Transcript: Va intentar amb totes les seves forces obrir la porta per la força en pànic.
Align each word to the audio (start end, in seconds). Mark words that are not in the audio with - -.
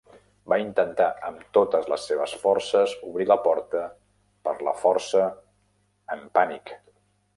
Va 0.51 0.57
intentar 0.61 1.09
amb 1.27 1.43
totes 1.57 1.91
les 1.93 2.07
seves 2.11 2.33
forces 2.45 2.95
obrir 3.09 3.27
la 3.33 3.37
porta 3.43 3.83
per 4.49 4.55
la 4.69 4.75
força 4.85 5.27
en 6.17 6.25
pànic. 6.41 6.75